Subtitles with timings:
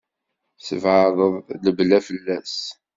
[0.57, 1.33] Tesbeɛdeḍ
[1.65, 2.57] lebla fell-as.